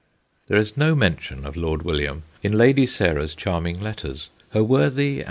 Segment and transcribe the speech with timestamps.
[0.47, 4.31] There is no mention of Lord William in Lady Sarah's charming letters.
[4.49, 5.19] Her worthy and.